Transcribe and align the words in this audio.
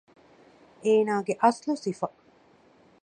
އޭނާގެ 0.83 1.33
އަސްލު 1.41 1.73
ސިފަ 1.83 2.07